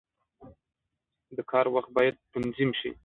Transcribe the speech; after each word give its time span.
•د 1.37 1.39
کار 1.51 1.65
وخت 1.75 1.89
باید 1.97 2.15
تنظیم 2.33 2.69
شي. 2.79 2.91